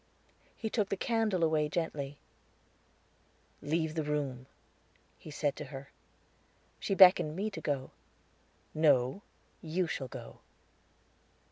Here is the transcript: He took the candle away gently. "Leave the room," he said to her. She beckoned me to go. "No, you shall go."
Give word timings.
He 0.55 0.71
took 0.71 0.89
the 0.89 0.97
candle 0.97 1.43
away 1.43 1.69
gently. 1.69 2.17
"Leave 3.61 3.93
the 3.93 4.01
room," 4.01 4.47
he 5.19 5.29
said 5.29 5.55
to 5.57 5.65
her. 5.65 5.91
She 6.79 6.95
beckoned 6.95 7.35
me 7.35 7.51
to 7.51 7.61
go. 7.61 7.91
"No, 8.73 9.21
you 9.61 9.85
shall 9.85 10.07
go." 10.07 10.39